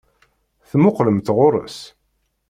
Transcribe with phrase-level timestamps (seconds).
[0.69, 1.79] Temmuqqlemt ɣer-s?